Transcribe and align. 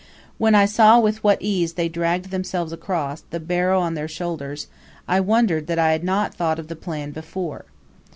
When 0.39 0.55
I 0.55 0.65
saw 0.65 0.99
with 0.99 1.23
what 1.23 1.39
ease 1.39 1.73
they 1.73 1.87
dragged 1.87 2.31
themselves 2.31 2.71
across, 2.73 3.21
the 3.29 3.39
barrow 3.39 3.79
on 3.81 3.93
their 3.93 4.07
shoulders, 4.07 4.65
I 5.07 5.19
wondered 5.19 5.67
that 5.67 5.77
I 5.77 5.91
had 5.91 6.03
not 6.03 6.33
thought 6.33 6.57
of 6.57 6.69
the 6.69 6.75
plan 6.75 7.11
before. 7.11 7.65